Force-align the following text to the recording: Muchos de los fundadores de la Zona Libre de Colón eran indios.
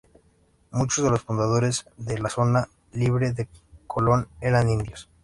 Muchos 0.71 1.03
de 1.05 1.11
los 1.11 1.21
fundadores 1.21 1.85
de 1.95 2.17
la 2.17 2.31
Zona 2.31 2.67
Libre 2.93 3.33
de 3.33 3.47
Colón 3.85 4.27
eran 4.41 4.67
indios. 4.67 5.07